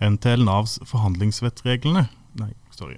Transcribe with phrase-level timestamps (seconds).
[0.00, 2.06] NTL Navs forhandlingsvettreglene
[2.40, 2.96] Nei, sorry.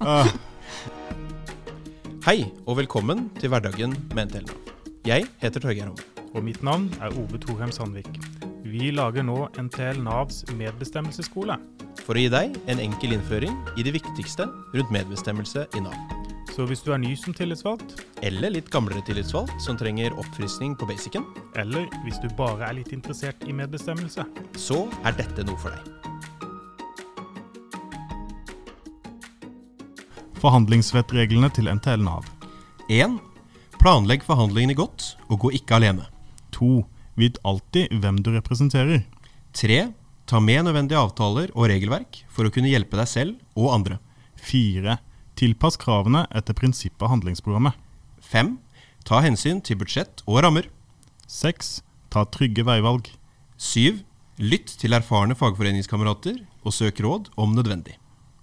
[0.00, 0.28] uh,
[2.26, 4.70] Hei og velkommen til hverdagen med NTL Nav.
[5.08, 6.06] Jeg heter Torgeir Homme.
[6.36, 8.12] Og mitt navn er Ove Thorheim Sandvik.
[8.62, 11.56] Vi lager nå NTL Navs medbestemmelsesskole.
[12.04, 14.46] For å gi deg en enkel innføring i det viktigste
[14.76, 16.19] rundt medbestemmelse i Nav.
[16.50, 20.86] Så hvis du er ny som tillitsvalgt, Eller litt gamlere tillitsvalgt som trenger oppfriskning på
[20.86, 21.24] basicen,
[21.56, 24.26] eller hvis du bare er litt interessert i medbestemmelse,
[24.56, 26.00] så er dette noe for deg.
[30.40, 32.24] forhandlingsvettreglene til NTL Nav.
[32.88, 33.18] 1.
[33.80, 36.06] Planlegg forhandlingene godt, og gå ikke alene.
[36.56, 36.82] 2.
[37.20, 39.04] Vit alltid hvem du representerer.
[39.56, 39.80] 3.
[40.30, 44.00] Ta med nødvendige avtaler og regelverk for å kunne hjelpe deg selv og andre.
[44.40, 44.96] 4.
[45.40, 47.72] Tilpass kravene etter prinsippet av handlingsprogrammet.
[48.20, 48.58] 5.
[49.08, 50.66] Ta hensyn til budsjett og rammer.
[51.32, 51.78] 6.
[52.12, 53.08] Ta trygge veivalg.
[53.56, 54.02] 7.
[54.40, 57.96] Lytt til erfarne fagforeningskamerater og søk råd om nødvendig.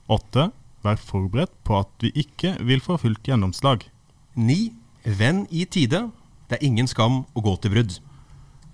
[0.10, 0.50] 8.
[0.82, 3.86] Vær forberedt på at vi ikke vil få fullt gjennomslag.
[4.34, 4.58] 9.
[5.22, 6.08] Venn i tide.
[6.50, 8.00] Det er ingen skam å gå til brudd.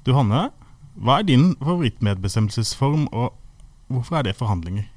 [0.07, 0.49] Du Hanne,
[0.95, 3.35] hva er din favorittmedbestemmelsesform, og
[3.91, 4.88] hvorfor er det forhandlinger?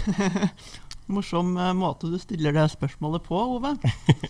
[1.10, 3.74] Morsom eh, måte du stiller det spørsmålet på, Ove.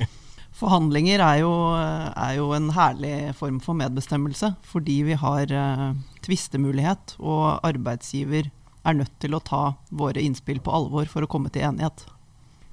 [0.60, 5.90] Forhandlinger er jo, eh, er jo en herlig form for medbestemmelse, fordi vi har uh,
[6.26, 8.50] tvistemulighet, og arbeidsgiver
[8.80, 12.06] er nødt til å ta våre innspill på alvor for å komme til enighet.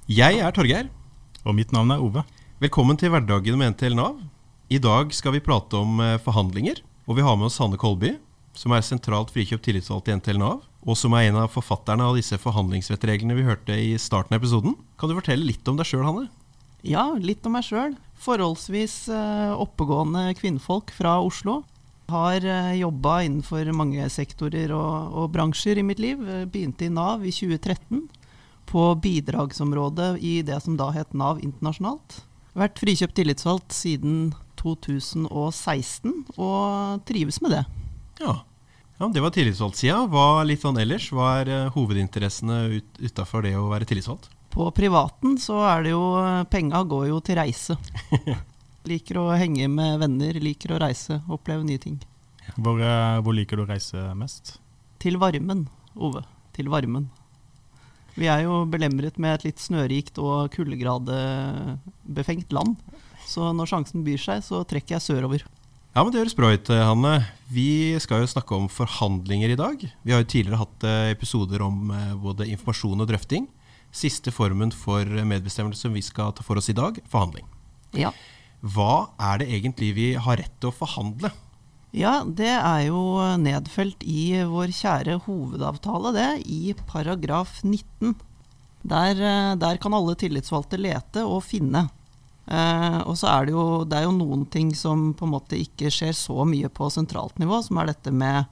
[0.08, 0.88] Jeg er Torgeir.
[1.44, 2.24] Og mitt navn er Ove.
[2.60, 4.16] Velkommen til hverdagen med NTL Nav.
[4.68, 8.16] I dag skal vi prate om forhandlinger, og vi har med oss Hanne Kolby,
[8.58, 12.18] som er sentralt frikjøpt tillitsvalgt i NTL Nav, og som er en av forfatterne av
[12.18, 14.76] disse forhandlingsvettreglene vi hørte i starten av episoden.
[14.98, 16.28] Kan du fortelle litt om deg sjøl, Hanne?
[16.86, 17.96] Ja, litt om meg sjøl.
[18.22, 21.62] Forholdsvis eh, oppegående kvinnfolk fra Oslo.
[22.08, 26.22] Har uh, jobba innenfor mange sektorer og, og bransjer i mitt liv.
[26.24, 28.06] Eh, Begynte i Nav i 2013,
[28.68, 32.22] på bidragsområdet i det som da het Nav internasjonalt.
[32.58, 37.64] Vært frikjøpt tillitsvalgt siden 2016, og trives med det.
[38.22, 38.40] Ja.
[38.98, 40.00] Ja det var tillitsvalgtsida.
[40.10, 41.08] Hva litt sånn ellers?
[41.14, 44.30] Hva er eh, hovedinteressene ut, utafor det å være tillitsvalgt?
[44.52, 46.04] På privaten så er det jo
[46.50, 47.76] Penga går jo til reise.
[48.88, 51.98] liker å henge med venner, liker å reise, oppleve nye ting.
[52.56, 54.56] Hvor, eh, hvor liker du å reise mest?
[55.02, 56.22] Til varmen, Ove.
[56.54, 57.08] Til varmen.
[58.18, 62.76] Vi er jo belemret med et litt snørikt og kuldegradebefengt land.
[63.28, 65.44] Så når sjansen byr seg, så trekker jeg sørover.
[65.98, 67.12] Ja, men Det høres bra ut, Hanne.
[67.50, 69.80] Vi skal jo snakke om forhandlinger i dag.
[70.06, 73.48] Vi har jo tidligere hatt eh, episoder om eh, både informasjon og drøfting.
[73.90, 77.50] Siste formen for medbestemmelse som vi skal ta for oss i dag, forhandling.
[77.98, 78.12] Ja.
[78.62, 81.32] Hva er det egentlig vi har rett til å forhandle?
[81.90, 83.02] Ja, det er jo
[83.42, 88.14] nedfelt i vår kjære hovedavtale, det, i paragraf 19.
[88.86, 91.88] Der, eh, der kan alle tillitsvalgte lete og finne.
[92.48, 95.58] Eh, og så er det, jo, det er jo noen ting som på en måte
[95.60, 98.48] ikke skjer så mye på sentralt nivå, som er dette med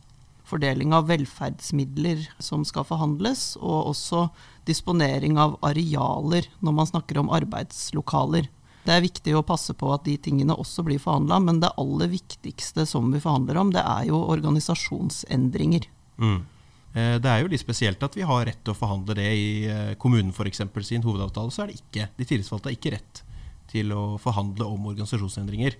[0.46, 4.26] fordeling av velferdsmidler som skal forhandles, og også
[4.68, 8.50] disponering av arealer når man snakker om arbeidslokaler.
[8.86, 12.12] Det er viktig å passe på at de tingene også blir forhandla, men det aller
[12.12, 15.88] viktigste som vi forhandler om, det er jo organisasjonsendringer.
[16.22, 16.44] Mm.
[16.92, 19.48] Eh, det er jo litt spesielt at vi har rett til å forhandle det i
[19.72, 20.62] eh, kommunen f.eks.
[20.86, 21.50] sin hovedavtale.
[21.50, 23.24] Så er det ikke, de tillitsvalgte har ikke rett
[23.70, 25.76] til å forhandle om organisasjonsendringer.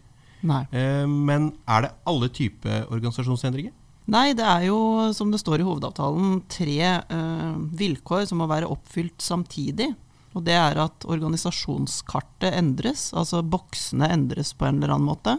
[0.47, 0.63] Nei.
[0.71, 3.75] Eh, men er det alle typer organisasjonsendringer?
[4.07, 4.79] Nei, det er jo,
[5.17, 6.79] som det står i hovedavtalen, tre
[7.11, 9.89] uh, vilkår som må være oppfylt samtidig.
[10.37, 15.35] Og det er at organisasjonskartet endres, altså boksene endres på en eller annen måte.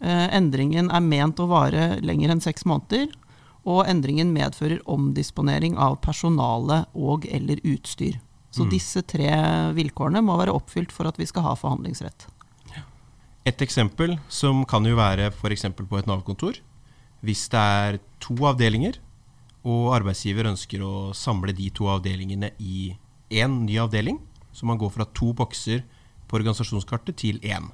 [0.00, 3.10] Eh, endringen er ment å vare lenger enn seks måneder,
[3.68, 8.16] og endringen medfører omdisponering av personale og eller utstyr.
[8.50, 8.70] Så Mm.
[8.70, 9.28] disse tre
[9.74, 12.26] vilkårene må være oppfylt for at vi skal ha forhandlingsrett.
[13.46, 15.62] Et eksempel som kan jo være f.eks.
[15.74, 16.58] på et Nav-kontor.
[17.24, 18.98] Hvis det er to avdelinger,
[19.64, 22.96] og arbeidsgiver ønsker å samle de to avdelingene i
[23.30, 24.18] én ny avdeling,
[24.52, 25.82] så man går fra to bokser
[26.28, 27.70] på organisasjonskartet til én.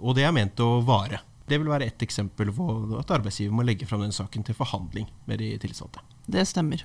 [0.00, 1.20] Og det er ment å vare.
[1.46, 5.08] Det vil være ett eksempel på at arbeidsgiver må legge fram den saken til forhandling
[5.26, 5.98] med de tilsatte.
[6.28, 6.84] Det stemmer.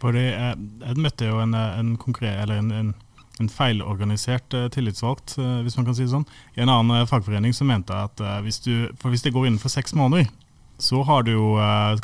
[0.00, 2.94] Fordi jeg, jeg møtte jo en, en, en,
[3.40, 6.26] en, feilorganisert eh, tillitsvalgt, eh, hvis man kan si det sånn,
[6.56, 9.96] i en annen eh, fagforening som mente at hvis, du, hvis det går innenfor seks
[9.96, 10.28] måneder,
[10.76, 11.54] så jo,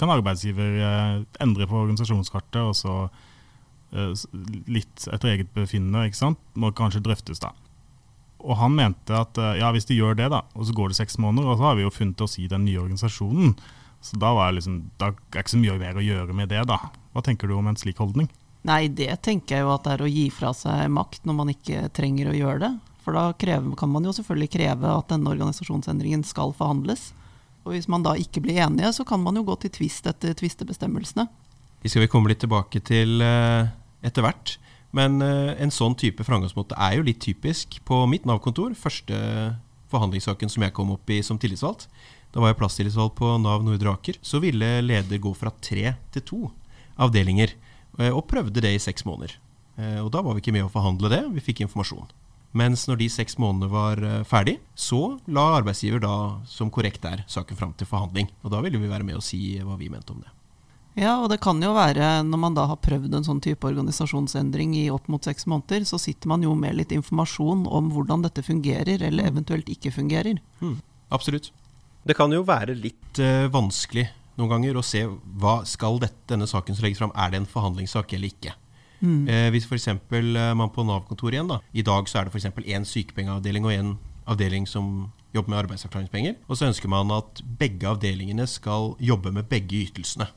[0.01, 0.79] kan arbeidsgiver
[1.45, 2.95] endre på organisasjonskartet, og så
[4.73, 7.51] litt etter eget befinnende, ikke sant, må kanskje drøftes da.
[8.41, 11.21] Og han mente at ja, hvis de gjør det, da, og så går det seks
[11.21, 13.53] måneder, og så har vi jo funnet oss i den nye organisasjonen,
[14.03, 16.51] Så da, var jeg liksom, da er det ikke så mye mer å gjøre med
[16.51, 16.79] det, da.
[17.15, 18.29] Hva tenker du om en slik holdning?
[18.67, 21.51] Nei, det tenker jeg jo at det er å gi fra seg makt når man
[21.53, 22.73] ikke trenger å gjøre det.
[23.03, 27.11] For da krever, kan man jo selvfølgelig kreve at denne organisasjonsendringen skal forhandles.
[27.67, 30.35] Og hvis man da ikke blir enige, så kan man jo gå til tvist etter
[30.39, 31.27] tvistebestemmelsene.
[31.83, 33.71] De skal vi komme litt tilbake til eh,
[34.07, 34.57] etter hvert.
[34.95, 37.81] Men eh, en sånn type framgangsmåte er jo litt typisk.
[37.89, 39.19] På mitt Nav-kontor, første
[39.93, 41.89] forhandlingssaken som jeg kom opp i som tillitsvalgt,
[42.33, 46.23] da var jeg plasstillitsvalgt på Nav Nordre Aker, så ville leder gå fra tre til
[46.23, 46.41] to
[46.99, 47.53] avdelinger.
[47.99, 49.37] eh, Og prøvde det i seks måneder.
[49.79, 52.09] Eh, Og da var vi ikke med å forhandle det, vi fikk informasjon.
[52.55, 57.25] Mens når de seks månedene var eh, ferdig, så la arbeidsgiver da, som korrekt er,
[57.27, 58.29] saken fram til forhandling.
[58.45, 60.29] Og da ville vi være med og si hva vi mente om det.
[60.95, 64.75] Ja, og det kan jo være, når man da har prøvd en sånn type organisasjonsendring
[64.77, 68.45] i opp mot seks måneder, så sitter man jo med litt informasjon om hvordan dette
[68.45, 70.37] fungerer, eller eventuelt ikke fungerer.
[71.09, 71.49] Absolutt.
[72.03, 74.09] Det kan jo være litt uh, vanskelig
[74.41, 77.49] noen ganger å se hva skal dette, denne saken som legges fram, er det en
[77.49, 78.55] forhandlingssak eller ikke.
[79.03, 79.89] Eh, hvis f.eks.
[79.89, 81.59] Eh, man på Nav-kontoret igjen, da.
[81.75, 82.53] I dag så er det f.eks.
[82.63, 83.97] én sykepengeavdeling og én
[84.31, 86.37] avdeling som jobber med arbeidsavklaringspenger.
[86.47, 90.29] Og så ønsker man at begge avdelingene skal jobbe med begge ytelsene.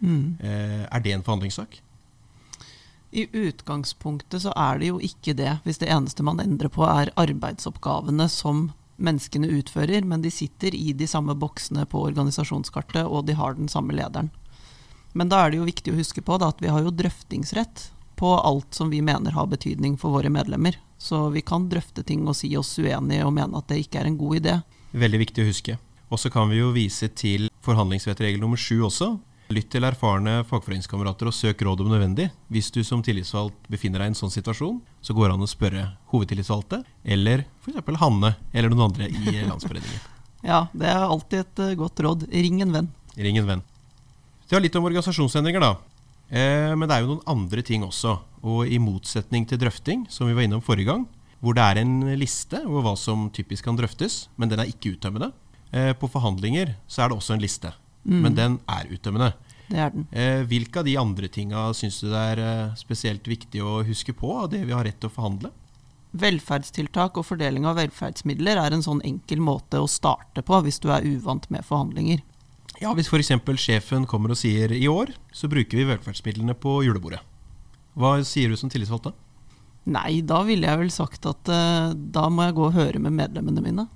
[0.00, 1.82] Eh, er det en forhandlingssak?
[3.12, 7.12] I utgangspunktet så er det jo ikke det, hvis det eneste man endrer på er
[7.16, 8.68] arbeidsoppgavene som
[8.98, 13.70] menneskene utfører, men de sitter i de samme boksene på organisasjonskartet, og de har den
[13.70, 14.30] samme lederen.
[15.16, 17.88] Men da er det jo viktig å huske på da, at vi har jo drøftingsrett
[18.18, 20.76] på alt som vi mener har betydning for våre medlemmer.
[20.98, 24.10] Så vi kan drøfte ting og si oss uenige og mene at det ikke er
[24.10, 24.56] en god idé.
[24.98, 25.78] Veldig viktig å huske.
[26.08, 29.12] Og så kan vi jo vise til forhandlingsvettregel nummer sju også.
[29.48, 32.26] Lytt til erfarne fagforeningskamerater og søk råd om nødvendig.
[32.52, 35.48] Hvis du som tillitsvalgt befinner deg i en sånn situasjon, så går det an å
[35.48, 37.80] spørre hovedtillitsvalgte, eller f.eks.
[38.02, 40.04] Hanne eller noen andre i Landsforeningen.
[40.44, 42.26] Ja, det er alltid et eh, godt råd.
[42.28, 42.90] Ring en venn.
[43.16, 43.64] Ring en venn.
[44.44, 45.72] Det var litt om organisasjonsendringer, da.
[46.28, 48.18] Eh, men det er jo noen andre ting også.
[48.44, 51.08] Og i motsetning til drøfting, som vi var innom forrige gang,
[51.40, 54.92] hvor det er en liste over hva som typisk kan drøftes, men den er ikke
[54.98, 55.32] uttømmende.
[55.72, 57.72] Eh, på forhandlinger så er det også en liste,
[58.08, 59.32] men den er uttømmende.
[59.68, 60.06] Det er den.
[60.16, 64.14] Eh, hvilke av de andre tinga syns du det er eh, spesielt viktig å huske
[64.16, 65.52] på av det vi har rett til å forhandle?
[66.18, 70.88] Velferdstiltak og fordeling av velferdsmidler er en sånn enkel måte å starte på hvis du
[70.94, 72.24] er uvant med forhandlinger.
[72.78, 73.32] Ja, Hvis f.eks.
[73.58, 77.20] sjefen kommer og sier i år så bruker vi velferdsmidlene på julebordet.
[77.98, 79.14] Hva sier du som tillitsvalgt da?
[79.88, 83.16] Nei, da ville jeg vel sagt at uh, da må jeg gå og høre med
[83.16, 83.86] medlemmene mine.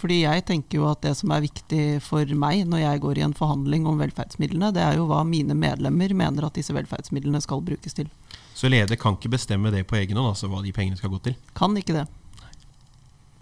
[0.00, 3.24] Fordi jeg tenker jo at det som er viktig for meg når jeg går i
[3.26, 7.60] en forhandling om velferdsmidlene, det er jo hva mine medlemmer mener at disse velferdsmidlene skal
[7.64, 8.08] brukes til.
[8.56, 11.20] Så leder kan ikke bestemme det på egen hånd, altså hva de pengene skal gå
[11.28, 11.36] til.
[11.56, 12.06] Kan ikke det.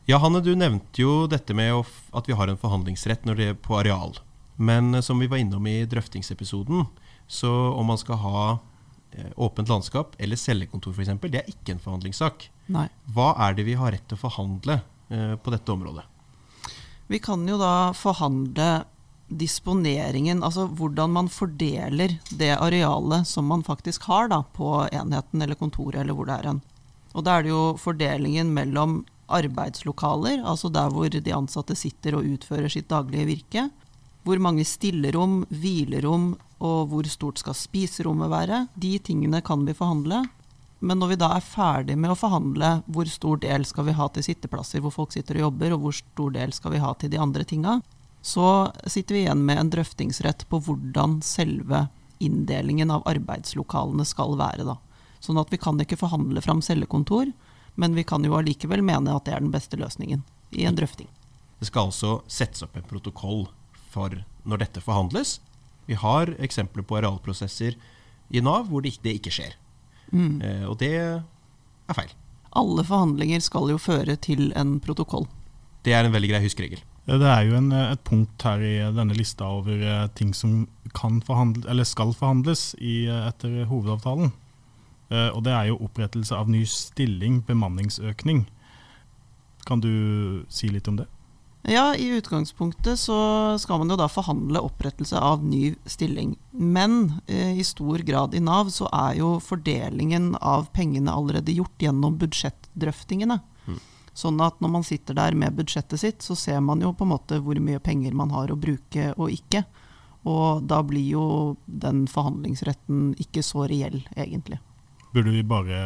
[0.09, 1.85] Ja, Hanne, du nevnte jo dette med
[2.17, 4.17] at vi har en forhandlingsrett når det er på areal.
[4.57, 6.87] Men eh, som vi var innom i drøftingsepisoden,
[7.29, 8.45] så om man skal ha
[9.13, 12.49] eh, åpent landskap eller cellekontor f.eks., det er ikke en forhandlingssak.
[12.73, 12.89] Nei.
[13.13, 14.81] Hva er det vi har rett til å forhandle
[15.13, 16.09] eh, på dette området?
[17.09, 18.85] Vi kan jo da forhandle
[19.29, 25.57] disponeringen, altså hvordan man fordeler det arealet som man faktisk har da, på enheten eller
[25.57, 26.61] kontoret eller hvor det er hen.
[27.17, 32.29] Og da er det jo fordelingen mellom arbeidslokaler, altså der hvor de ansatte sitter og
[32.29, 33.69] utfører sitt daglige virke.
[34.25, 36.35] Hvor mange stillerom, hvilerom
[36.65, 38.67] og hvor stort skal spiserommet være.
[38.77, 40.25] De tingene kan vi forhandle.
[40.79, 44.07] Men når vi da er ferdig med å forhandle hvor stor del skal vi ha
[44.15, 47.11] til sitteplasser hvor folk sitter og jobber, og hvor stor del skal vi ha til
[47.11, 47.81] de andre tinga,
[48.23, 51.87] så sitter vi igjen med en drøftingsrett på hvordan selve
[52.23, 54.67] inndelingen av arbeidslokalene skal være.
[54.67, 54.79] Da.
[55.23, 57.31] Sånn at vi kan ikke forhandle fram cellekontor,
[57.79, 61.11] men vi kan jo allikevel mene at det er den beste løsningen i en drøfting.
[61.59, 63.47] Det skal altså settes opp en protokoll
[63.91, 64.15] for
[64.47, 65.39] når dette forhandles.
[65.87, 67.79] Vi har eksempler på arealprosesser
[68.29, 69.15] i Nav hvor det ikke, det
[70.13, 70.43] skjer.
[70.43, 72.13] Eh, og det er feil.
[72.57, 75.27] Alle forhandlinger skal jo føre til en protokoll.
[75.85, 76.81] Det er en veldig grei huskeregel.
[77.09, 81.23] Det er jo en, et punkt her i denne lista over eh, ting som kan
[81.25, 84.33] forhandle, eller skal forhandles i, eh, etter hovedavtalen.
[85.11, 88.47] Eh, Og det er jo opprettelse av ny stilling, bemanningsøkning.
[89.65, 91.07] Kan du si litt om det?
[91.69, 93.19] Ja, i utgangspunktet så
[93.61, 96.33] skal man jo da forhandle opprettelse av ny stilling.
[96.51, 101.85] Men eh, i stor grad i Nav så er jo fordelingen av pengene allerede gjort
[101.85, 103.41] gjennom budsjettdrøftingene.
[104.19, 107.13] Sånn at når man sitter der med budsjettet sitt, så ser man jo på en
[107.13, 109.63] måte hvor mye penger man har å bruke og ikke.
[110.27, 111.27] Og da blir jo
[111.67, 114.59] den forhandlingsretten ikke så reell, egentlig.
[115.15, 115.81] Burde vi bare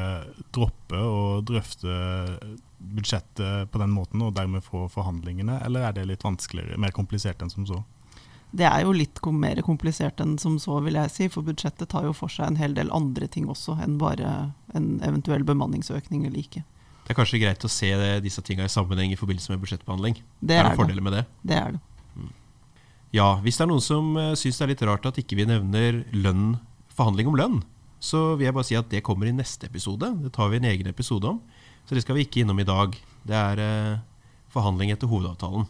[0.54, 1.96] droppe å drøfte
[2.82, 7.42] budsjettet på den måten, og dermed få forhandlingene, eller er det litt vanskeligere, mer komplisert
[7.42, 7.82] enn som så?
[8.52, 11.28] Det er jo litt kom mer komplisert enn som så, vil jeg si.
[11.32, 14.98] For budsjettet tar jo for seg en hel del andre ting også enn bare en
[15.06, 16.64] eventuell bemanningsøkning eller ikke.
[17.02, 17.88] Det er kanskje greit å se
[18.22, 20.20] disse tinga i sammenheng i forbindelse med budsjettbehandling.
[20.40, 21.24] Det er er det fordeler med det?
[21.48, 21.80] Det er det.
[23.12, 25.48] Ja, hvis det er noen som uh, syns det er litt rart at ikke vi
[25.48, 26.54] nevner lønn,
[26.92, 27.58] forhandling om lønn,
[28.02, 30.08] så vil jeg bare si at det kommer i neste episode.
[30.24, 31.38] Det tar vi en egen episode om.
[31.86, 32.96] Så det skal vi ikke innom i dag.
[33.26, 34.00] Det er eh,
[34.50, 35.68] forhandling etter hovedavtalen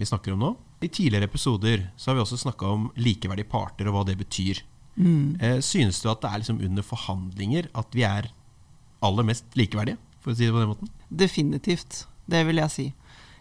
[0.00, 0.50] vi snakker om nå.
[0.80, 4.62] I tidligere episoder så har vi også snakka om likeverdige parter og hva det betyr.
[4.96, 5.36] Mm.
[5.40, 8.30] Eh, synes du at det er liksom under forhandlinger at vi er
[9.04, 10.92] aller mest likeverdige, for å si det på den måten?
[11.08, 12.04] Definitivt.
[12.30, 12.86] Det vil jeg si.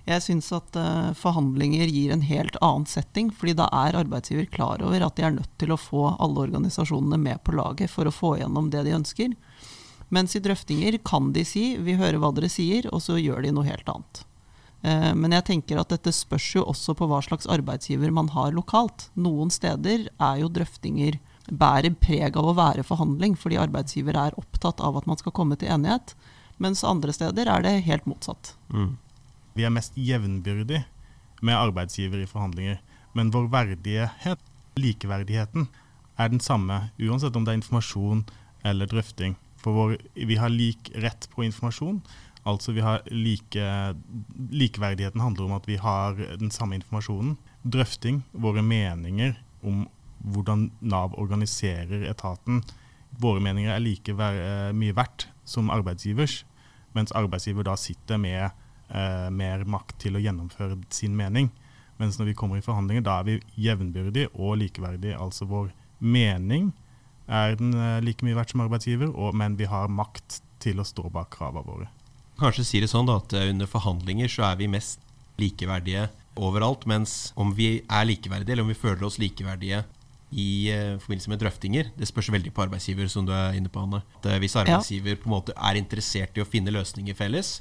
[0.09, 4.81] Jeg syns at uh, forhandlinger gir en helt annen setting, fordi da er arbeidsgiver klar
[4.81, 8.13] over at de er nødt til å få alle organisasjonene med på laget for å
[8.13, 9.35] få gjennom det de ønsker.
[10.09, 13.51] Mens i drøftinger kan de si 'vi hører hva dere sier', og så gjør de
[13.53, 14.23] noe helt annet.
[14.81, 18.51] Uh, men jeg tenker at dette spørs jo også på hva slags arbeidsgiver man har
[18.51, 19.11] lokalt.
[19.13, 24.81] Noen steder er jo drøftinger bærer preg av å være forhandling, fordi arbeidsgiver er opptatt
[24.81, 26.15] av at man skal komme til enighet.
[26.57, 28.55] Mens andre steder er det helt motsatt.
[28.73, 28.97] Mm.
[29.57, 30.83] Vi er mest jevnbyrdig
[31.41, 32.79] med arbeidsgiver i forhandlinger.
[33.17, 34.41] Men vår verdighet,
[34.79, 35.67] likeverdigheten,
[36.19, 38.25] er den samme uansett om det er informasjon
[38.67, 39.37] eller drøfting.
[39.59, 42.01] For vår, vi har lik rett på informasjon.
[42.47, 43.65] Altså vi har like,
[44.49, 47.37] Likeverdigheten handler om at vi har den samme informasjonen.
[47.63, 49.87] Drøfting, våre meninger om
[50.19, 52.63] hvordan Nav organiserer etaten.
[53.19, 56.43] Våre meninger er like ver mye verdt som arbeidsgivers,
[56.95, 58.49] mens arbeidsgiver da sitter med
[58.89, 61.49] eh, mer makt til å gjennomføre sin mening.
[61.99, 65.17] Mens når vi kommer i forhandlinger, da er vi jevnbyrdige og likeverdige.
[65.19, 66.71] Altså vår mening
[67.27, 70.87] er den eh, like mye verdt som arbeidsgiver, og, men vi har makt til å
[70.87, 71.89] stå bak kravene våre.
[72.39, 75.03] Kanskje si det sånn da, at under forhandlinger så er vi mest
[75.39, 76.07] likeverdige
[76.39, 79.83] overalt, mens om vi er likeverdige, eller om vi føler oss likeverdige
[80.29, 81.89] i uh, forbindelse med drøftinger.
[81.97, 84.03] Det spørs veldig på arbeidsgiver, som du er inne på, Anne.
[84.19, 87.59] At, uh, hvis arbeidsgiver på en måte er interessert i å finne løsninger felles,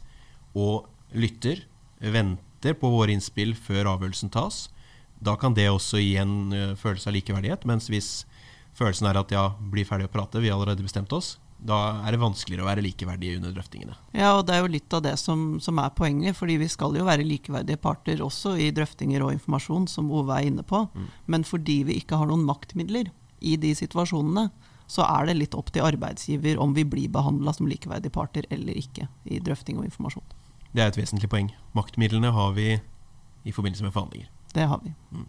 [0.59, 1.65] og lytter,
[1.99, 4.67] venter på våre innspill før avgjørelsen tas,
[5.19, 7.67] da kan det også gi en uh, følelse av likeverdighet.
[7.67, 8.23] Mens hvis
[8.79, 12.15] følelsen er at ja, bli ferdig å prate, vi har allerede bestemt oss, da er
[12.15, 13.97] det vanskeligere å være likeverdige under drøftingene.
[14.15, 16.37] Ja, og det er jo litt av det som, som, er poenget.
[16.39, 20.53] fordi vi skal jo være likeverdige parter også i drøftinger og informasjon, som Ove er
[20.53, 20.85] inne på.
[20.95, 21.09] Mm.
[21.27, 23.11] Men fordi vi ikke har noen maktmidler
[23.41, 24.49] i de situasjonene,
[24.89, 28.79] så er det litt opp til arbeidsgiver om vi blir behandla som likeverdige parter eller
[28.79, 30.25] ikke i drøfting og informasjon.
[30.73, 31.51] Det er et vesentlig poeng.
[31.77, 32.71] Maktmidlene har vi
[33.49, 34.31] i forbindelse med forhandlinger.
[34.55, 34.93] Det har vi.
[35.13, 35.27] Mm.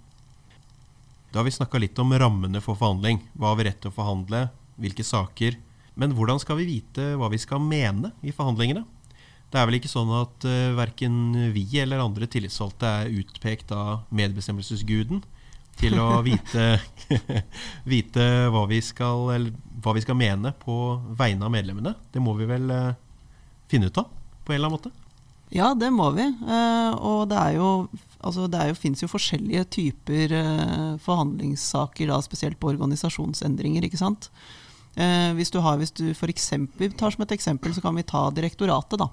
[1.31, 3.21] Da har vi snakka litt om rammene for forhandling.
[3.37, 4.47] Hva har vi rett til å forhandle?
[4.81, 5.59] Hvilke saker?
[5.99, 8.85] Men hvordan skal vi vite hva vi skal mene i forhandlingene?
[9.49, 11.15] Det er vel ikke sånn at uh, eh, verken
[11.55, 15.23] vi eller andre tillitsvalgte er utpekt av medbestemmelsesguden
[15.79, 16.67] til å vite,
[17.93, 20.77] vite hva, vi skal, eller, hva, vi skal, mene på
[21.17, 21.95] vegne av medlemmene.
[22.13, 22.97] Det må vi vel uh,
[23.71, 24.09] finne ut av
[24.45, 24.93] på en eller annen måte?
[25.49, 26.27] Ja, det må vi.
[26.45, 27.69] Uh, og det er jo
[28.19, 30.33] altså det jo, finnes jo forskjellige typer
[30.99, 33.85] forhandlingssaker, da, spesielt på organisasjonsendringer.
[33.87, 34.27] ikke sant?
[34.99, 38.07] Eh, hvis du, har, hvis du for eksempel, tar som et eksempel, så kan vi
[38.07, 39.09] ta direktoratet, da.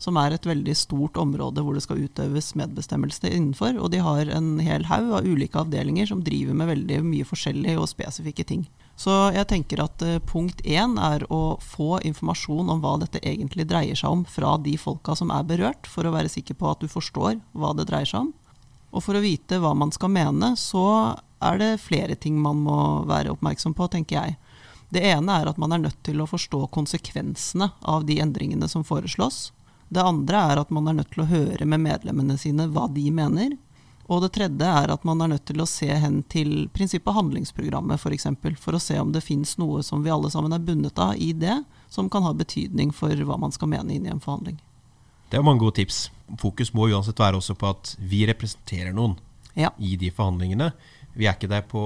[0.00, 3.78] Som er et veldig stort område hvor det skal utøves medbestemmelse innenfor.
[3.80, 7.80] Og de har en hel haug av ulike avdelinger som driver med veldig mye forskjellige
[7.80, 8.66] og spesifikke ting.
[8.96, 13.68] Så jeg tenker at uh, punkt én er å få informasjon om hva dette egentlig
[13.68, 16.80] dreier seg om fra de folka som er berørt, for å være sikker på at
[16.80, 18.32] du forstår hva det dreier seg om.
[18.96, 20.86] Og for å vite hva man skal mene, så
[21.44, 24.38] er det flere ting man må være oppmerksom på, tenker jeg.
[24.88, 28.86] Det ene er at man er nødt til å forstå konsekvensene av de endringene som
[28.86, 29.50] foreslås.
[29.92, 33.04] Det andre er at man er nødt til å høre med medlemmene sine hva de
[33.14, 33.58] mener.
[34.06, 37.98] Og det tredje er at man er nødt til å se hen til prinsippet handlingsprogrammet
[37.98, 38.04] f.eks.
[38.04, 40.98] For, eksempel, for å se om det fins noe som vi alle sammen er bundet
[41.02, 41.58] av i det,
[41.90, 44.60] som kan ha betydning for hva man skal mene inn i en forhandling.
[45.30, 46.06] Det er mange gode tips.
[46.38, 49.18] Fokus må uansett være også på at vi representerer noen
[49.58, 49.72] ja.
[49.78, 50.70] i de forhandlingene.
[51.18, 51.82] Vi er ikke der på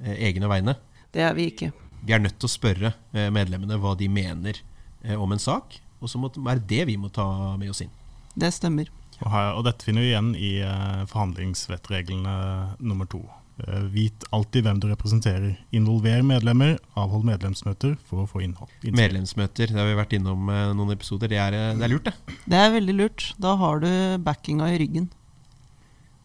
[0.00, 0.78] eh, egne vegne.
[1.12, 4.58] Det er vi ikke vi er nødt til å spørre eh, medlemmene hva de mener
[5.04, 5.78] eh, om en sak.
[6.02, 7.92] Og så er det det vi må ta med oss inn.
[8.34, 8.90] Det stemmer.
[9.22, 12.34] Og, her, og dette finner vi igjen i uh, forhandlingsvettreglene
[12.82, 13.22] nummer to.
[13.62, 15.54] Uh, vit alltid hvem du representerer.
[15.74, 16.76] Involver medlemmer.
[16.98, 18.70] Avhold medlemsmøter for å få innhold.
[18.82, 18.98] Innsikt.
[18.98, 21.32] Medlemsmøter, det har vi vært innom uh, noen episoder.
[21.32, 22.36] Det er, det er, lurt, det.
[22.44, 23.30] Det er veldig lurt.
[23.42, 23.90] Da har du
[24.26, 25.08] backinga i ryggen.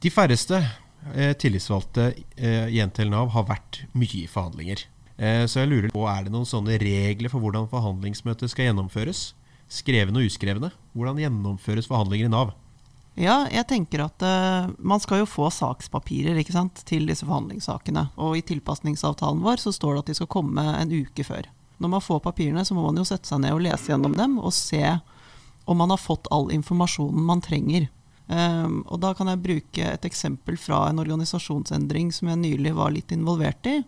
[0.03, 0.61] De færreste
[1.39, 4.81] tillitsvalgte i NTL Nav har vært mye i forhandlinger.
[5.17, 9.31] Eh, så jeg lurer på, er det noen sånne regler for hvordan forhandlingsmøtet skal gjennomføres?
[9.67, 10.69] Skrevne og uskrevne.
[10.93, 12.53] Hvordan gjennomføres forhandlinger i Nav?
[13.17, 18.11] Ja, jeg tenker at uh, man skal jo få sakspapirer ikke sant, til disse forhandlingssakene.
[18.21, 21.49] Og i tilpasningsavtalen vår så står det at de skal komme en uke før.
[21.81, 24.37] Når man får papirene, så må man jo sette seg ned og lese gjennom dem
[24.37, 24.83] og se
[25.67, 27.89] om man har fått all informasjonen man trenger.
[28.27, 32.93] Um, og da kan jeg bruke et eksempel fra en organisasjonsendring som jeg nylig var
[32.93, 33.79] litt involvert i.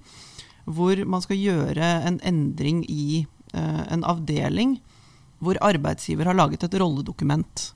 [0.66, 4.80] Hvor man skal gjøre en endring i uh, en avdeling
[5.40, 7.70] hvor arbeidsgiver har laget et rolledokument.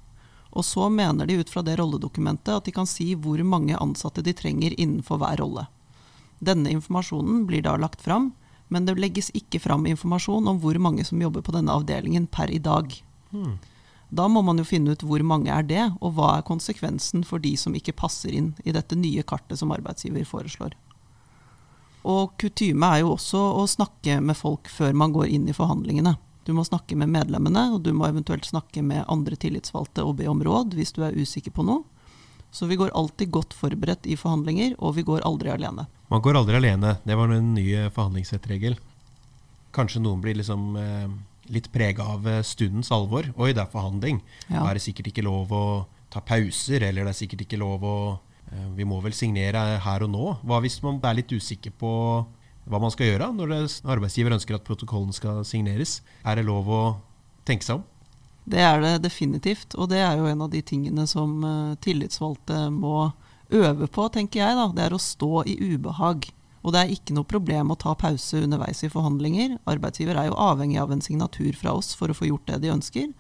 [0.54, 4.22] Og så mener de ut fra det rolledokumentet at de kan si hvor mange ansatte
[4.26, 5.66] de trenger innenfor hver rolle.
[6.44, 8.32] Denne informasjonen blir da lagt fram,
[8.70, 12.52] men det legges ikke fram informasjon om hvor mange som jobber på denne avdelingen per
[12.54, 12.94] i dag.
[13.34, 13.58] Hmm.
[14.14, 17.42] Da må man jo finne ut hvor mange er det, og hva er konsekvensen for
[17.42, 20.76] de som ikke passer inn i dette nye kartet som arbeidsgiver foreslår.
[22.04, 26.14] Og kutyme er jo også å snakke med folk før man går inn i forhandlingene.
[26.44, 30.28] Du må snakke med medlemmene, og du må eventuelt snakke med andre tillitsvalgte og be
[30.32, 31.84] om råd hvis du er usikker på noe.
[32.54, 35.88] Så vi går alltid godt forberedt i forhandlinger, og vi går aldri alene.
[36.12, 36.98] Man går aldri alene.
[37.02, 38.76] Det var en ny forhandlingsrettregel.
[39.74, 41.08] Kanskje noen blir liksom eh,
[41.56, 43.32] litt prega av eh, stundens alvor.
[43.42, 44.22] Oi, det er forhandling.
[44.50, 44.60] Ja.
[44.60, 45.64] Da er det sikkert ikke lov å
[46.14, 47.98] ta pauser, eller det er sikkert ikke lov å
[48.52, 50.28] eh, Vi må vel signere her og nå.
[50.46, 51.94] Hva hvis man er litt usikker på
[52.70, 56.02] hva man skal gjøre når arbeidsgiver ønsker at protokollen skal signeres.
[56.24, 56.84] Er det lov å
[57.48, 57.90] tenke seg om?
[58.44, 62.68] Det er det definitivt, og det er jo en av de tingene som uh, tillitsvalgte
[62.76, 63.12] må
[63.54, 64.58] øve på, tenker jeg.
[64.60, 64.68] da.
[64.76, 66.28] Det er å stå i ubehag.
[66.64, 69.58] Og det er ikke noe problem å ta pause underveis i forhandlinger.
[69.68, 72.74] Arbeidsgiver er jo avhengig av en signatur fra oss for å få gjort det de
[72.74, 73.12] ønsker.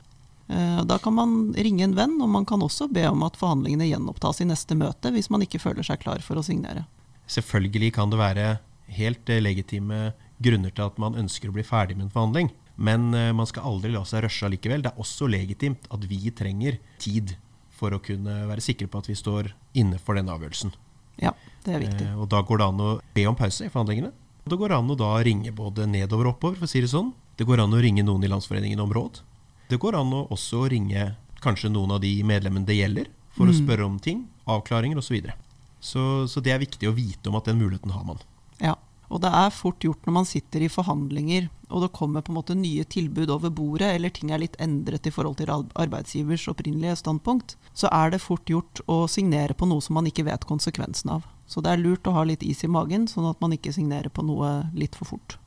[0.51, 3.87] Uh, da kan man ringe en venn, og man kan også be om at forhandlingene
[3.93, 6.83] gjenopptas i neste møte hvis man ikke føler seg klar for å signere.
[7.31, 8.47] Selvfølgelig kan det være
[8.87, 10.11] helt eh, legitime
[10.43, 12.51] grunner til at man ønsker å bli ferdig med en forhandling.
[12.75, 14.83] Men eh, man skal aldri la seg rushe allikevel.
[14.83, 17.35] Det er også legitimt at vi trenger tid
[17.73, 20.73] for å kunne være sikre på at vi står inne for den avgjørelsen.
[21.21, 21.33] Ja,
[21.65, 22.07] det er viktig.
[22.09, 24.13] Eh, og Da går det an å be om pause i forhandlingene.
[24.43, 26.91] Og Det går an å da ringe både nedover og oppover, for å si det
[26.91, 27.13] sånn.
[27.37, 29.21] Det går an å ringe noen i Landsforeningen om råd.
[29.69, 33.51] Det går an å også ringe kanskje noen av de medlemmene det gjelder, for mm.
[33.51, 35.15] å spørre om ting, avklaringer osv.
[35.23, 35.33] Så,
[35.81, 38.19] så Så det er viktig å vite om at den muligheten har man.
[38.63, 38.77] Ja.
[39.13, 42.37] Og det er fort gjort når man sitter i forhandlinger og det kommer på en
[42.37, 46.99] måte nye tilbud over bordet, eller ting er litt endret i forhold til arbeidsgivers opprinnelige
[47.01, 51.15] standpunkt, så er det fort gjort å signere på noe som man ikke vet konsekvensen
[51.15, 51.25] av.
[51.49, 54.13] Så det er lurt å ha litt is i magen, sånn at man ikke signerer
[54.13, 55.39] på noe litt for fort.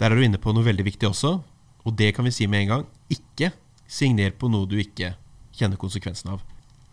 [0.00, 1.34] Der er du inne på noe veldig viktig også,
[1.80, 2.86] og det kan vi si med en gang.
[3.08, 3.54] Ikke
[3.88, 5.14] signer på noe du ikke
[5.56, 6.44] kjenner konsekvensen av.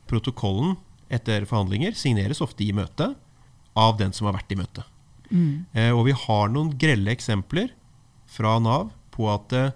[0.08, 0.78] Protokollen
[1.12, 3.14] etter forhandlinger signeres ofte i møte
[3.76, 4.88] av den som har vært i møtet.
[5.32, 5.66] Mm.
[5.74, 7.74] Eh, og vi har noen grelle eksempler
[8.32, 9.76] fra Nav på at eh,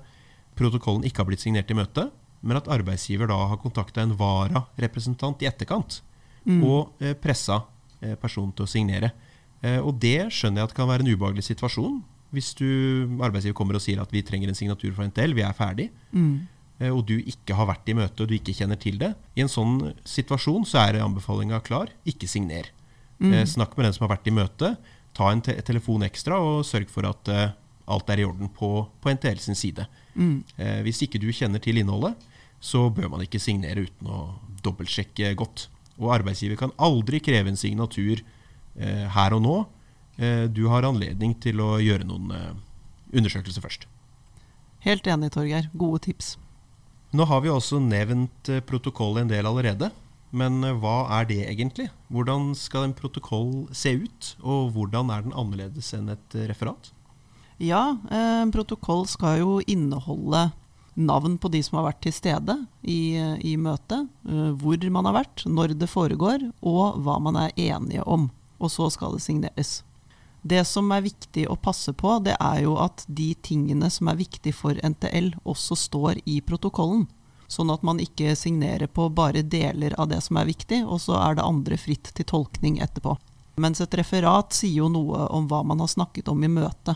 [0.57, 2.07] protokollen ikke har blitt signert i møte,
[2.41, 5.99] men at arbeidsgiver da har kontakta en vararepresentant i etterkant
[6.45, 6.61] mm.
[6.65, 7.61] og eh, pressa
[8.01, 9.11] eh, personen til å signere.
[9.61, 12.67] Eh, og det skjønner jeg at kan være en ubehagelig situasjon hvis du,
[13.19, 15.89] arbeidsgiver kommer og sier at vi trenger en signatur fra NTL, vi er ferdig.
[16.15, 16.45] Mm.
[16.79, 19.11] Eh, og du ikke har vært i møte og du ikke kjenner til det.
[19.35, 19.75] I en sånn
[20.07, 22.71] situasjon så er anbefalinga klar ikke signer.
[23.21, 23.35] Mm.
[23.45, 24.69] snakk med den som har vært i møte
[25.17, 27.53] ta en te telefon ekstra og sørg for at uh,
[27.91, 29.87] alt er i orden på, på NTL sin side.
[30.15, 30.41] Mm.
[30.57, 32.15] Uh, hvis ikke du kjenner til innholdet,
[32.61, 34.23] så bør man ikke signere uten å
[34.63, 35.67] dobbeltsjekke godt.
[36.01, 39.59] Og arbeidsgiver kan aldri kreve en signatur uh, her og nå.
[40.53, 42.27] du har anledning til å gjøre noen
[43.15, 43.87] undersøkelser først.
[44.83, 45.69] Helt enig, Torgeir.
[45.73, 46.35] Gode tips.
[47.15, 49.89] Nå har vi også nevnt protokoll en del allerede.
[50.31, 51.89] Men eh, hva er det egentlig?
[52.11, 56.91] Hvordan skal en protokoll se ut, og hvordan er den annerledes enn et eh, referat?
[57.61, 60.49] Ja, en eh, protokoll skal jo inneholde
[60.95, 63.15] navn på de som har vært til stede i,
[63.47, 64.09] i møtet,
[64.59, 68.27] hvor man har vært, når det foregår, og hva man er enige om.
[68.59, 69.71] Og så skal det signeres.
[70.43, 74.19] Det som er viktig å passe på, det er jo at de tingene som er
[74.19, 77.07] viktige for NTL, også står i protokollen.
[77.51, 81.17] Sånn at man ikke signerer på bare deler av det som er viktig, og så
[81.19, 83.17] er det andre fritt til tolkning etterpå.
[83.59, 86.95] Mens et referat sier jo noe om hva man har snakket om i møtet,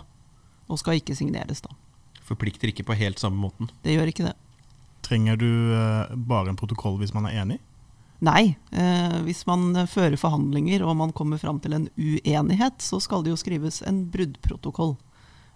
[0.71, 1.75] og skal ikke signeres da.
[2.25, 3.67] Forplikter ikke på helt samme måten?
[3.83, 4.35] Det gjør ikke det.
[5.05, 7.59] Trenger du uh, bare en protokoll hvis man er enig?
[8.23, 8.55] Nei.
[8.71, 13.33] Eh, hvis man fører forhandlinger og man kommer fram til en uenighet, så skal det
[13.33, 14.95] jo skrives en bruddprotokoll.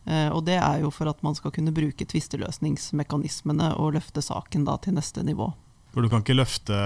[0.10, 4.66] Eh, og det er jo for at man skal kunne bruke tvisteløsningsmekanismene og løfte saken
[4.66, 5.52] da til neste nivå.
[5.94, 6.80] For du kan ikke løfte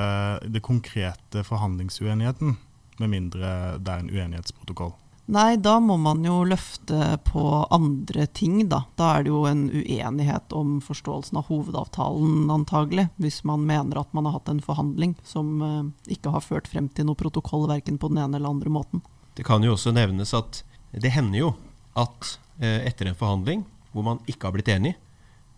[0.48, 2.58] det konkrete forhandlingsuenigheten
[3.00, 4.94] med mindre det er en uenighetsprotokoll?
[5.32, 8.82] Nei, da må man jo løfte på andre ting, da.
[9.00, 13.08] Da er det jo en uenighet om forståelsen av hovedavtalen, antagelig.
[13.24, 16.92] Hvis man mener at man har hatt en forhandling som eh, ikke har ført frem
[16.92, 19.04] til noe protokoll, verken på den ene eller andre måten.
[19.34, 21.54] Det kan jo også nevnes at det hender jo
[21.98, 23.64] at etter en forhandling
[23.94, 24.96] hvor man ikke har blitt enig,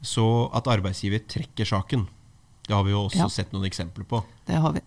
[0.01, 2.07] så at arbeidsgiver trekker saken.
[2.67, 3.27] Det har vi jo også Ja.
[3.29, 4.23] sett noen eksempler på.
[4.47, 4.81] Det har vi.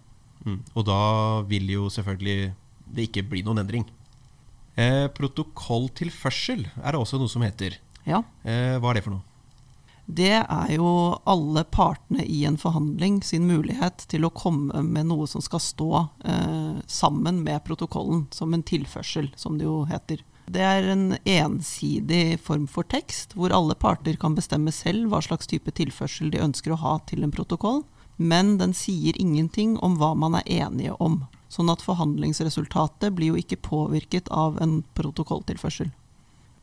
[0.45, 0.63] Mm.
[0.75, 2.53] Og da vil jo selvfølgelig
[2.95, 3.85] det ikke bli noen endring.
[4.77, 7.77] Eh, protokolltilførsel er det også noe som heter.
[8.07, 8.23] Ja.
[8.45, 9.25] Eh, hva er det for noe?
[10.09, 15.27] Det er jo alle partene i en forhandling sin mulighet til å komme med noe
[15.29, 20.23] som skal stå eh, sammen med protokollen, som en tilførsel, som det jo heter.
[20.49, 25.51] Det er en ensidig form for tekst, hvor alle parter kan bestemme selv hva slags
[25.51, 27.83] type tilførsel de ønsker å ha til en protokoll,
[28.17, 31.21] men den sier ingenting om hva man er enige om.
[31.53, 35.93] Sånn at forhandlingsresultatet blir jo ikke påvirket av en protokolltilførsel.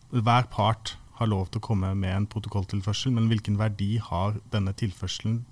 [0.10, 4.74] Hver part har lov til å komme med en protokolltilførsel, men hvilken verdi har denne
[4.78, 5.44] tilførselen?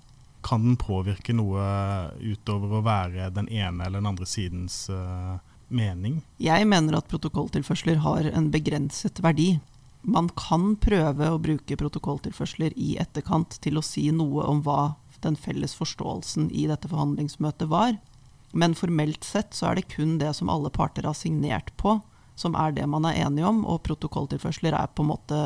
[0.44, 1.64] Kan den påvirke noe
[2.20, 5.38] utover å være den ene eller den andre sidens eh,
[5.74, 6.20] mening?
[6.42, 9.58] Jeg mener at protokolltilførsler har en begrenset verdi.
[10.04, 15.36] Man kan prøve å bruke protokolltilførsler i etterkant til å si noe om hva den
[15.40, 17.96] felles forståelsen i dette forhandlingsmøtet var.
[18.52, 21.98] Men formelt sett så er det kun det som alle parter har signert på,
[22.38, 25.40] som er det man er enige om, og protokolltilførsler er på en måte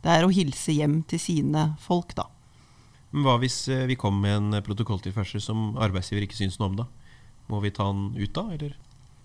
[0.00, 2.24] Det er å hilse hjem til sine folk, da.
[3.12, 6.78] Men hva hvis eh, vi kom med en protokolltilførsel som arbeidsgiver ikke syns noe om,
[6.78, 6.86] da?
[7.52, 8.76] Må vi ta den ut da, eller?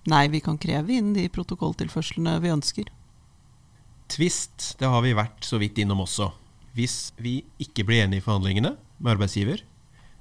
[0.09, 2.91] Nei, vi kan kreve inn de protokolltilførslene vi ønsker.
[4.11, 6.29] Tvist, det har vi vært så vidt innom også.
[6.77, 9.63] Hvis vi ikke blir enige i forhandlingene med arbeidsgiver,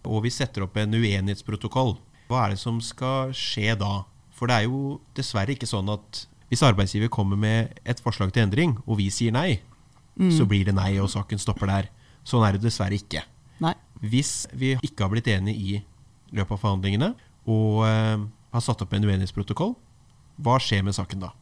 [0.04, 1.98] og vi setter opp en uenighetsprotokoll,
[2.30, 4.06] hva er det som skal skje da?
[4.34, 8.44] For det er jo dessverre ikke sånn at hvis arbeidsgiver kommer med et forslag til
[8.46, 9.60] endring, og vi sier nei,
[10.30, 11.90] så blir det nei, og saken stopper der.
[12.24, 13.24] Sånn er det dessverre ikke.
[13.64, 13.74] Nei.
[14.00, 15.80] Hvis vi ikke har blitt enige i
[16.34, 17.10] løpet av forhandlingene,
[17.50, 18.22] og eh,
[18.54, 19.74] har satt opp en uenighetsprotokoll,
[20.42, 21.32] hva skjer med saken da?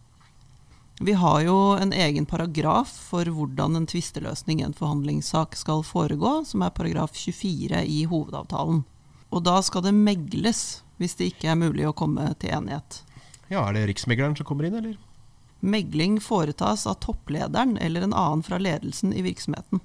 [1.03, 6.43] Vi har jo en egen paragraf for hvordan en tvisteløsning i en forhandlingssak skal foregå,
[6.47, 8.83] som er paragraf 24 i hovedavtalen.
[9.33, 13.01] Og da skal det megles hvis det ikke er mulig å komme til enighet.
[13.51, 14.97] Ja, Er det Riksmegleren som kommer inn, eller?
[15.61, 19.81] Megling foretas av topplederen eller en annen fra ledelsen i virksomheten,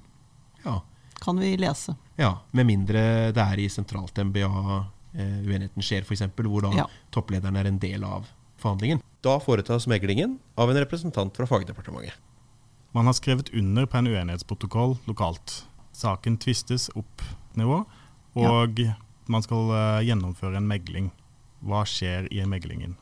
[0.65, 0.81] Ja.
[1.21, 1.95] kan vi lese.
[2.17, 4.85] Ja, Med mindre det er i sentralt MBA
[5.17, 6.85] uenigheten skjer, f.eks., hvor da Ja.
[7.11, 8.27] topplederen er en del av
[8.61, 9.01] forhandlingen.
[9.23, 12.13] Da foretas meglingen av en representant fra fagdepartementet.
[12.93, 15.65] Man har skrevet under på en uenighetsprotokoll lokalt.
[15.93, 17.21] Saken tvistes opp
[17.57, 17.85] nivå,
[18.37, 18.79] og
[19.27, 21.11] man skal eh, gjennomføre en megling.
[21.65, 22.95] Hva skjer i meglingen?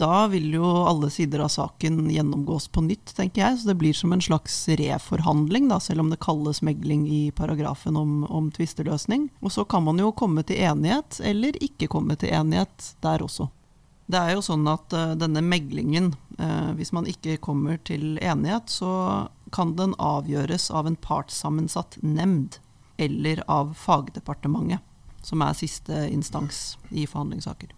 [0.00, 3.58] Da vil jo alle sider av saken gjennomgås på nytt, tenker jeg.
[3.58, 7.98] Så det blir som en slags reforhandling, da, selv om det kalles megling i paragrafen
[8.00, 9.28] om, om tvisteløsning.
[9.44, 13.50] Og så kan man jo komme til enighet, eller ikke komme til enighet der også.
[14.10, 18.72] Det er jo sånn at uh, denne meglingen, uh, hvis man ikke kommer til enighet,
[18.72, 18.92] så
[19.52, 22.56] kan den avgjøres av en partssammensatt nemnd,
[22.96, 24.80] eller av fagdepartementet,
[25.22, 27.76] som er siste instans i forhandlingssaker.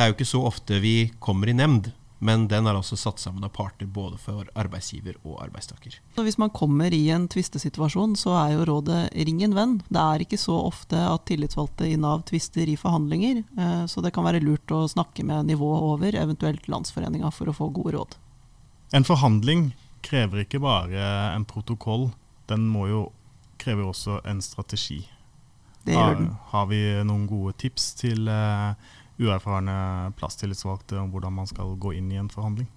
[0.00, 1.90] Det er jo ikke så ofte vi kommer i nemnd,
[2.24, 5.98] men den er altså satt sammen av parter både for arbeidsgiver og arbeidstaker.
[6.16, 9.74] Så hvis man kommer i en tvistesituasjon, så er jo rådet ring en venn.
[9.92, 14.14] Det er ikke så ofte at tillitsvalgte i Nav tvister i forhandlinger, eh, så det
[14.16, 18.16] kan være lurt å snakke med nivået over, eventuelt Landsforeninga, for å få gode råd.
[18.96, 22.08] En forhandling krever ikke bare en protokoll,
[22.48, 23.02] den må jo
[23.60, 25.02] krever også en strategi.
[25.84, 26.32] Det har, gjør den.
[26.54, 32.10] har vi noen gode tips til eh, uerfarne plasstillitsvalgte om hvordan man skal gå inn
[32.12, 32.68] i en forhandling?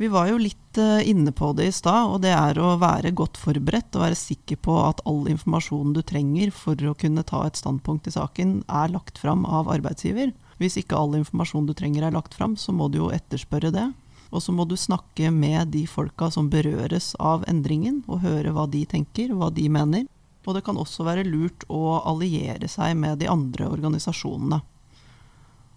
[0.00, 3.12] Vi var jo litt eh, inne på det i stad, og det er å være
[3.14, 7.44] godt forberedt og være sikker på at all informasjonen du trenger for å kunne ta
[7.46, 10.32] et standpunkt i saken, er lagt fram av arbeidsgiver.
[10.58, 13.90] Hvis ikke all informasjon du trenger er lagt fram, så må du jo etterspørre det.
[14.32, 18.66] Og så må du snakke med de folka som berøres av endringen, og høre hva
[18.72, 20.08] de tenker, hva de mener.
[20.48, 24.64] Og det kan også være lurt å alliere seg med de andre organisasjonene.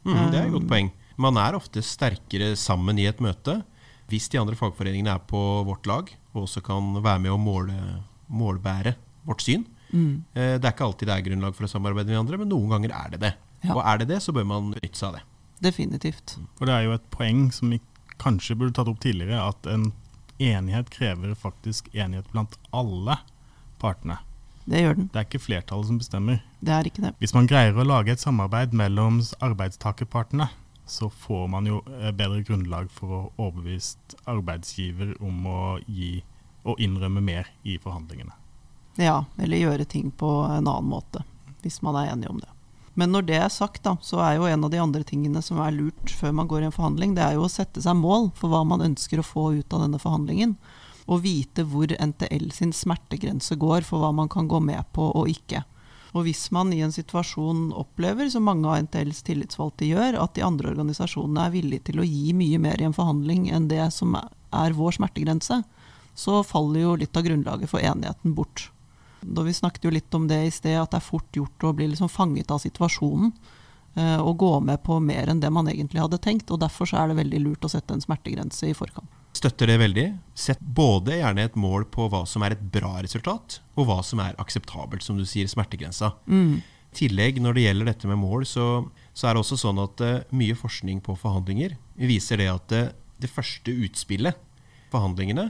[0.06, 0.92] Mm, det er et godt poeng.
[1.18, 3.62] Man er ofte sterkere sammen i et møte
[4.12, 7.74] hvis de andre fagforeningene er på vårt lag og også kan være med å måle,
[8.30, 8.94] målbære
[9.26, 9.64] vårt syn.
[9.92, 10.24] Mm.
[10.36, 12.70] Eh, Det er ikke alltid det er grunnlag for å samarbeide med andre, men noen
[12.76, 13.34] ganger er det det.
[13.64, 13.74] Ja.
[13.74, 15.24] Og er det det, så bør man benytte seg av det.
[15.66, 16.36] Definitivt.
[16.60, 17.80] For det er jo et poeng som vi
[18.22, 19.90] kanskje burde tatt opp tidligere, at en
[20.38, 23.18] enighet krever faktisk enighet blant alle
[23.82, 24.20] partene.
[24.66, 25.10] Det gjør den.
[25.14, 26.40] Det er ikke flertallet som bestemmer.
[26.66, 27.14] Det er ikke det.
[27.22, 30.50] Hvis man greier å lage et samarbeid mellom arbeidstakerpartene,
[30.86, 36.20] så får man jo eh, bedre grunnlag for å overbevise arbeidsgiver om å gi
[36.66, 38.34] og innrømme mer i forhandlingene.
[39.02, 41.26] Ja, eller gjøre ting på en annen måte,
[41.62, 42.50] hvis man er enig om det.
[42.96, 45.60] Men når det er sagt, da, så er jo en av de andre tingene som
[45.60, 48.30] er lurt før man går i en forhandling, det er jo å sette seg mål
[48.38, 50.56] for hva man ønsker å få ut av denne forhandlingen.
[51.06, 55.30] Og vite hvor NTL sin smertegrense går for hva man kan gå med på og
[55.30, 55.62] ikke.
[56.16, 60.46] Og hvis man i en situasjon opplever, som mange av NTLs tillitsvalgte gjør, at de
[60.48, 64.16] andre organisasjonene er villige til å gi mye mer i en forhandling enn det som
[64.16, 65.60] er vår smertegrense,
[66.16, 68.70] så faller jo litt av grunnlaget for enigheten bort.
[69.26, 71.74] Da vi snakket jo litt om det i sted, at det er fort gjort å
[71.76, 73.34] bli liksom fanget av situasjonen.
[73.96, 76.52] Eh, og gå med på mer enn det man egentlig hadde tenkt.
[76.52, 79.10] og Derfor er det veldig lurt å sette en smertegrense i forkant.
[79.36, 80.06] Støtter det veldig.
[80.38, 84.22] Sett både gjerne et mål på hva som er et bra resultat, og hva som
[84.24, 86.14] er akseptabelt, som du sier, smertegrensa.
[86.30, 86.62] Mm.
[86.64, 88.68] I tillegg, når det gjelder dette med mål, så,
[89.12, 92.94] så er det også sånn at uh, mye forskning på forhandlinger viser det at uh,
[93.20, 94.40] det første utspillet,
[94.94, 95.50] forhandlingene,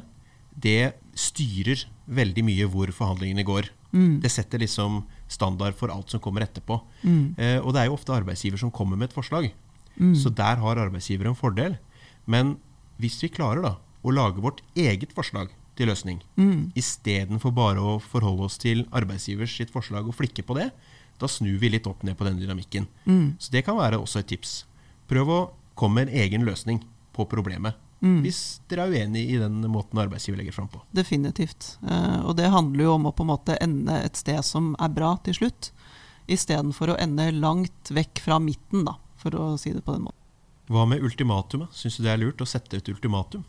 [0.55, 3.69] det styrer veldig mye hvor forhandlingene går.
[3.93, 4.17] Mm.
[4.23, 6.79] Det setter liksom standard for alt som kommer etterpå.
[7.05, 7.35] Mm.
[7.37, 9.51] Uh, og det er jo ofte arbeidsgiver som kommer med et forslag.
[9.95, 10.15] Mm.
[10.17, 11.77] Så der har arbeidsgiver en fordel.
[12.25, 12.55] Men
[13.01, 13.73] hvis vi klarer da
[14.05, 16.71] å lage vårt eget forslag til løsning, Mm.
[16.75, 20.71] istedenfor bare å forholde oss til arbeidsgivers sitt forslag og flikke på det,
[21.19, 22.87] da snur vi litt opp ned på den dynamikken.
[23.05, 23.35] Mm.
[23.39, 24.65] Så det kan være også et tips.
[25.07, 25.39] Prøv å
[25.75, 26.81] komme med en egen løsning
[27.13, 27.75] på problemet.
[28.01, 28.21] Mm.
[28.21, 30.81] Hvis dere er uenig i den måten arbeidsgiver legger fram på.
[30.93, 31.77] Definitivt.
[31.87, 34.89] Eh, og det handler jo om å på en måte ende et sted som er
[34.89, 35.71] bra til slutt,
[36.27, 40.21] istedenfor å ende langt vekk fra midten, da, for å si det på den måten.
[40.71, 41.73] Hva med ultimatumet?
[41.77, 43.43] Syns du det er lurt å sette et ultimatum?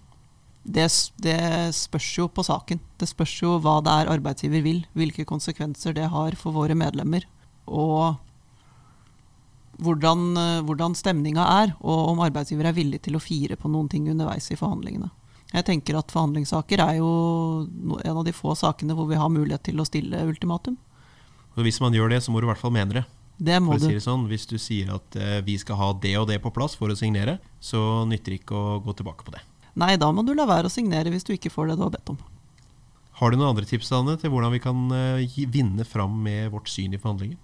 [0.67, 0.87] Det,
[1.23, 1.39] det
[1.77, 2.81] spørs jo på saken.
[2.99, 7.25] Det spørs jo hva det er arbeidsgiver vil, hvilke konsekvenser det har for våre medlemmer,
[7.67, 8.19] og
[9.83, 10.27] hvordan,
[10.67, 14.51] hvordan stemninga er, og om arbeidsgiver er villig til å fire på noen ting underveis
[14.51, 15.13] i forhandlingene.
[15.53, 17.11] Jeg tenker at Forhandlingssaker er jo
[18.03, 20.75] en av de få sakene hvor vi har mulighet til å stille ultimatum.
[21.57, 23.05] Og hvis man gjør det, så må du i hvert fall mene det.
[23.37, 26.29] Det må å si sånn, Hvis du sier at eh, vi skal ha det og
[26.31, 29.43] det på plass for å signere, så nytter det ikke å gå tilbake på det.
[29.77, 31.93] Nei, da må du la være å signere hvis du ikke får det du har
[31.93, 32.21] bedt om.
[33.17, 36.69] Har du noen andre tips Anne, til hvordan vi kan eh, vinne fram med vårt
[36.73, 37.37] syn i forhandlinger?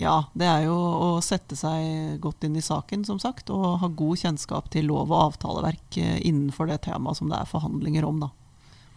[0.00, 3.88] Ja, det er jo å sette seg godt inn i saken, som sagt, og ha
[3.92, 8.22] god kjennskap til lov- og avtaleverk eh, innenfor det temaet som det er forhandlinger om.
[8.24, 8.30] Da.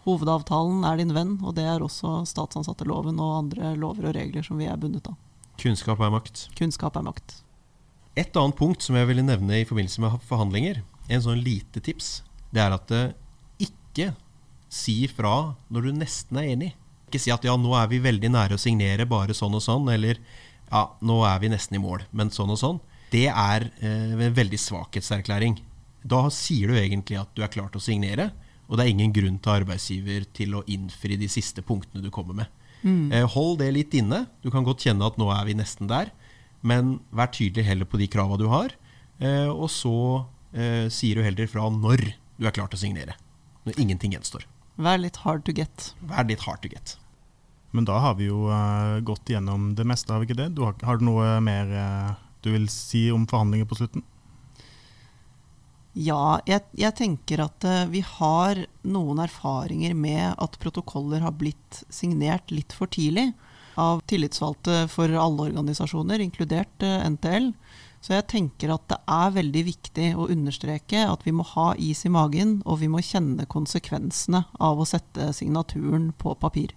[0.08, 4.60] Hovedavtalen er din venn, og det er også statsansatteloven og andre lover og regler som
[4.60, 5.20] vi er bundet av.
[5.60, 6.46] Kunnskap er makt.
[6.58, 7.40] Kunnskap er makt.
[8.18, 12.22] Et annet punkt som jeg ville nevne i forbindelse med forhandlinger, en sånn lite tips,
[12.54, 13.12] det er at eh,
[13.66, 14.12] ikke
[14.72, 16.72] si fra når du nesten er enig.
[17.08, 19.90] Ikke si at ja, nå er vi veldig nære å signere, bare sånn og sånn,
[19.92, 20.20] eller
[20.70, 22.80] ja, nå er vi nesten i mål, men sånn og sånn.
[23.12, 25.58] Det er eh, en veldig svakhetserklæring.
[26.04, 28.30] Da sier du egentlig at du er klar til å signere,
[28.68, 32.44] og det er ingen grunn til arbeidsgiver til å innfri de siste punktene du kommer
[32.44, 32.63] med.
[32.84, 34.24] Eh, hold det litt inne.
[34.44, 36.10] Du kan godt kjenne at nå er vi nesten der,
[36.60, 38.74] men vær tydelig heller på de krava du har.
[39.20, 39.94] Eh, og så
[40.52, 42.04] eh, sier du heller fra når
[42.36, 43.16] du er klar til å signere.
[43.64, 44.44] Når ingenting gjenstår.
[44.76, 45.92] Vær litt hard to get.
[46.04, 46.96] Vær litt hard to get.
[47.74, 48.46] Men da har vi jo
[49.02, 50.52] gått gjennom det meste, har vi ikke det?
[50.54, 51.72] Du har, har du noe mer
[52.44, 54.04] du vil si om forhandlinger på slutten?
[55.94, 61.84] Ja, jeg, jeg tenker at eh, vi har noen erfaringer med at protokoller har blitt
[61.86, 63.28] signert litt for tidlig
[63.78, 67.52] av tillitsvalgte for alle organisasjoner, inkludert eh, NTL.
[68.02, 72.02] Så jeg tenker at det er veldig viktig å understreke at vi må ha is
[72.04, 76.74] i magen, og vi må kjenne konsekvensene av å sette signaturen på papir.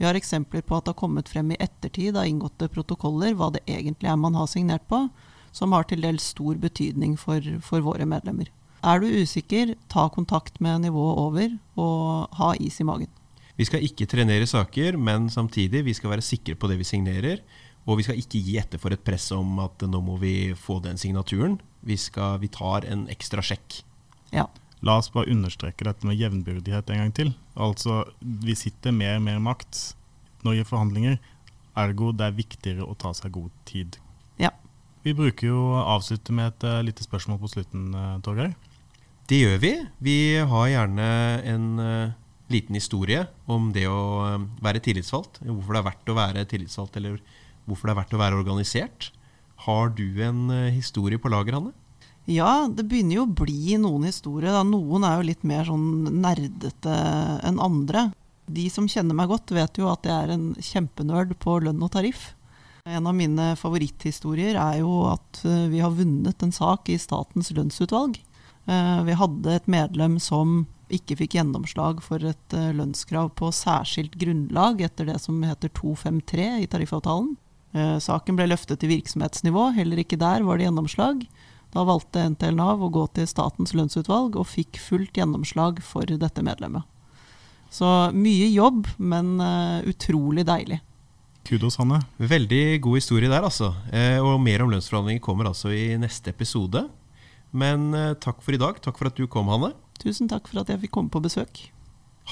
[0.00, 3.52] Vi har eksempler på at det har kommet frem i ettertid av inngåtte protokoller hva
[3.54, 5.04] det egentlig er man har signert på,
[5.54, 8.50] som har til dels stor betydning for, for våre medlemmer.
[8.84, 13.08] Er du usikker, ta kontakt med nivået over, og ha is i magen.
[13.54, 17.40] Vi skal ikke trenere saker, men samtidig vi skal være sikre på det vi signerer.
[17.86, 20.80] Og vi skal ikke gi etter for et press om at nå må vi få
[20.84, 21.58] den signaturen.
[21.84, 23.82] Vi, skal, vi tar en ekstra sjekk.
[24.34, 24.48] Ja.
[24.84, 27.34] La oss bare understreke dette med jevnbyrdighet en gang til.
[27.54, 29.94] Altså, Vi sitter med mer makt
[30.44, 31.20] når vi gjør forhandlinger,
[31.80, 33.96] ergo det er viktigere å ta seg god tid.
[35.04, 38.54] Vi bruker jo å avslutte med et uh, lite spørsmål på slutten, uh, Torgeir.
[39.28, 39.72] Det gjør vi.
[40.04, 41.08] Vi har gjerne
[41.44, 42.14] en uh,
[42.52, 45.42] liten historie om det å uh, være tillitsvalgt.
[45.44, 47.18] Hvorfor det er verdt å være tillitsvalgt, eller
[47.68, 49.10] hvorfor det er verdt å være organisert.
[49.66, 51.72] Har du en historie på lager, Hanne?
[52.28, 54.52] Ja, det begynner jo å bli noen historier.
[54.56, 54.64] Da.
[54.64, 56.96] Noen er jo litt mer sånn nerdete
[57.44, 58.08] enn andre.
[58.44, 61.92] De som kjenner meg godt, vet jo at jeg er en kjempenerd på lønn og
[61.92, 62.32] tariff.
[62.86, 67.48] En av mine favoritthistorier er jo at eh, vi har vunnet en sak i Statens
[67.56, 68.18] lønnsutvalg.
[68.68, 74.18] Eh, Vi hadde et medlem som ikke fikk gjennomslag for et eh, lønnskrav på særskilt
[74.20, 77.32] grunnlag etter det som heter 253 i tariffavtalen.
[77.74, 81.24] Saken ble løftet til virksomhetsnivå, heller ikke der var det gjennomslag.
[81.74, 86.44] Da valgte NTL Nav å gå til Statens lønnsutvalg og fikk fullt gjennomslag for dette
[86.46, 86.84] medlemmet.
[87.74, 89.40] Så mye jobb, men
[89.90, 90.84] utrolig deilig.
[91.44, 92.00] Kudos, Hanne.
[92.18, 93.72] Veldig god historie der, altså.
[93.92, 96.86] Eh, og mer om lønnsforhandlinger kommer altså i neste episode.
[97.54, 98.80] Men eh, takk for i dag.
[98.84, 99.74] Takk for at du kom, Hanne.
[100.00, 101.66] Tusen takk for at jeg fikk komme på besøk.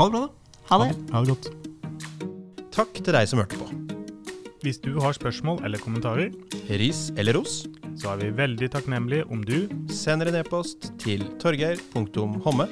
[0.00, 0.58] Ha det bra, da.
[0.70, 0.90] Ha det.
[1.12, 1.52] Ha det godt.
[2.72, 3.68] Takk til deg som hørte på.
[4.62, 6.30] Hvis du har spørsmål eller kommentarer,
[6.70, 7.64] Ris eller ros,
[7.98, 12.68] så er vi veldig takknemlige om du sender en e-post til torgeir.homme.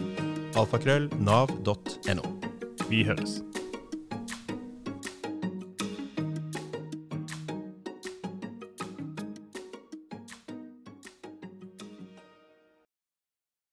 [0.57, 2.25] alfakrøll nav.no.
[2.89, 3.41] Vi høres.